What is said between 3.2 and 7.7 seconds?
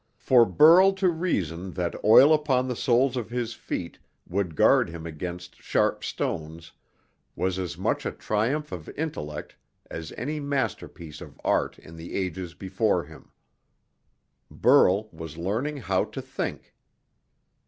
his feet would guard him against sharp stones was